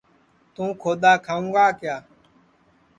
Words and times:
توں 0.53 0.71
کھودؔا 0.81 1.13
کھاوں 1.25 1.49
گا 1.53 1.65
کیا 1.79 1.95